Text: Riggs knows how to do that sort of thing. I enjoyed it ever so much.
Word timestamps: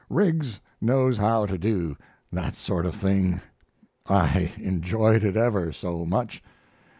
Riggs 0.09 0.59
knows 0.81 1.19
how 1.19 1.45
to 1.45 1.59
do 1.59 1.95
that 2.31 2.55
sort 2.55 2.87
of 2.87 2.95
thing. 2.95 3.39
I 4.07 4.51
enjoyed 4.57 5.23
it 5.23 5.37
ever 5.37 5.71
so 5.71 6.07
much. 6.07 6.41